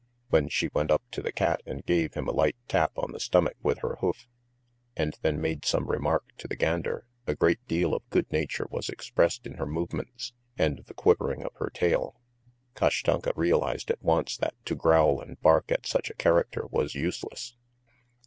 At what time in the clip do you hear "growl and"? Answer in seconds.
14.73-15.39